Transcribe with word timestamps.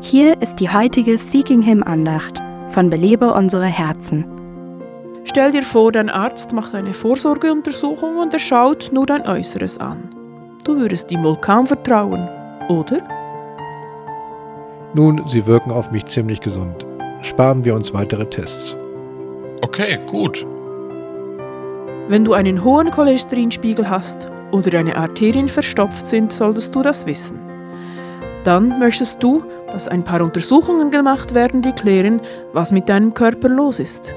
Hier 0.00 0.40
ist 0.42 0.56
die 0.56 0.68
heutige 0.68 1.16
Seeking 1.16 1.62
Him 1.62 1.82
Andacht 1.82 2.42
von 2.68 2.90
Belebe 2.90 3.32
unsere 3.32 3.64
Herzen. 3.64 4.26
Stell 5.24 5.52
dir 5.52 5.62
vor, 5.62 5.90
dein 5.90 6.10
Arzt 6.10 6.52
macht 6.52 6.74
eine 6.74 6.92
Vorsorgeuntersuchung 6.92 8.18
und 8.18 8.32
er 8.34 8.38
schaut 8.38 8.90
nur 8.92 9.06
dein 9.06 9.26
Äußeres 9.26 9.78
an. 9.78 10.08
Du 10.64 10.76
würdest 10.76 11.10
ihm 11.10 11.24
wohl 11.24 11.36
kaum 11.36 11.66
vertrauen, 11.66 12.28
oder? 12.68 12.98
Nun, 14.92 15.22
sie 15.28 15.46
wirken 15.46 15.70
auf 15.70 15.90
mich 15.90 16.04
ziemlich 16.04 16.40
gesund. 16.40 16.84
Sparen 17.22 17.64
wir 17.64 17.74
uns 17.74 17.94
weitere 17.94 18.26
Tests. 18.26 18.76
Okay, 19.62 19.98
gut. 20.06 20.46
Wenn 22.08 22.24
du 22.24 22.34
einen 22.34 22.62
hohen 22.62 22.90
Cholesterinspiegel 22.90 23.88
hast 23.88 24.30
oder 24.52 24.70
deine 24.70 24.96
Arterien 24.96 25.48
verstopft 25.48 26.06
sind, 26.06 26.32
solltest 26.32 26.74
du 26.74 26.82
das 26.82 27.06
wissen. 27.06 27.45
Dann 28.46 28.78
möchtest 28.78 29.20
du, 29.24 29.42
dass 29.72 29.88
ein 29.88 30.04
paar 30.04 30.22
Untersuchungen 30.22 30.92
gemacht 30.92 31.34
werden, 31.34 31.62
die 31.62 31.72
klären, 31.72 32.20
was 32.52 32.70
mit 32.70 32.88
deinem 32.88 33.12
Körper 33.12 33.48
los 33.48 33.80
ist. 33.80 34.14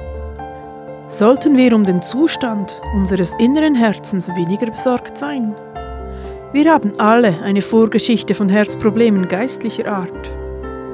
Sollten 1.07 1.57
wir 1.57 1.73
um 1.73 1.83
den 1.83 2.03
Zustand 2.03 2.79
unseres 2.95 3.33
inneren 3.39 3.73
Herzens 3.73 4.29
weniger 4.35 4.67
besorgt 4.67 5.17
sein? 5.17 5.55
Wir 6.53 6.71
haben 6.71 6.93
alle 6.99 7.41
eine 7.41 7.63
Vorgeschichte 7.63 8.35
von 8.35 8.49
Herzproblemen 8.49 9.27
geistlicher 9.27 9.91
Art. 9.91 10.31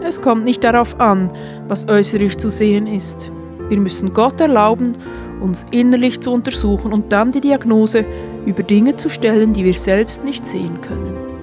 Es 0.02 0.22
kommt 0.22 0.46
nicht 0.46 0.64
darauf 0.64 0.98
an, 1.02 1.30
was 1.68 1.90
äußerlich 1.90 2.38
zu 2.38 2.50
sehen 2.50 2.88
ist. 2.88 3.34
Wir 3.68 3.82
müssen 3.82 4.14
Gott 4.14 4.40
erlauben, 4.40 4.96
uns 5.42 5.66
innerlich 5.72 6.22
zu 6.22 6.32
untersuchen 6.32 6.94
und 6.94 7.12
dann 7.12 7.34
die 7.34 7.42
Diagnose 7.42 8.06
über 8.46 8.64
Dinge 8.64 8.96
zu 8.96 9.10
stellen, 9.10 9.52
die 9.52 9.66
wir 9.66 9.74
selbst 9.74 10.24
nicht 10.24 10.48
sehen 10.48 10.80
können. 10.80 11.35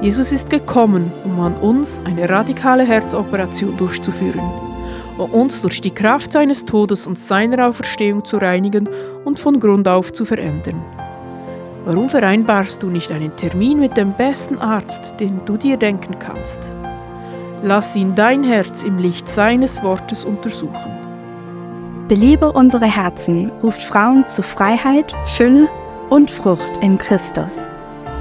Jesus 0.00 0.30
ist 0.30 0.50
gekommen, 0.50 1.10
um 1.24 1.40
an 1.40 1.54
uns 1.54 2.02
eine 2.04 2.28
radikale 2.28 2.84
Herzoperation 2.84 3.76
durchzuführen, 3.78 4.42
um 5.16 5.30
uns 5.32 5.62
durch 5.62 5.80
die 5.80 5.90
Kraft 5.90 6.32
seines 6.32 6.66
Todes 6.66 7.06
und 7.06 7.18
seiner 7.18 7.66
Auferstehung 7.66 8.24
zu 8.24 8.36
reinigen 8.36 8.88
und 9.24 9.38
von 9.38 9.58
Grund 9.58 9.88
auf 9.88 10.12
zu 10.12 10.26
verändern. 10.26 10.84
Warum 11.86 12.10
vereinbarst 12.10 12.82
du 12.82 12.90
nicht 12.90 13.10
einen 13.10 13.34
Termin 13.36 13.78
mit 13.78 13.96
dem 13.96 14.12
besten 14.12 14.58
Arzt, 14.58 15.14
den 15.18 15.40
du 15.46 15.56
dir 15.56 15.78
denken 15.78 16.18
kannst? 16.18 16.70
Lass 17.62 17.96
ihn 17.96 18.14
dein 18.14 18.44
Herz 18.44 18.82
im 18.82 18.98
Licht 18.98 19.26
seines 19.28 19.82
Wortes 19.82 20.24
untersuchen. 20.24 20.92
Belebe 22.06 22.52
unsere 22.52 22.86
Herzen 22.86 23.50
ruft 23.62 23.82
Frauen 23.82 24.26
zu 24.26 24.42
Freiheit, 24.42 25.14
Fülle 25.24 25.68
und 26.10 26.30
Frucht 26.30 26.76
in 26.82 26.98
Christus. 26.98 27.56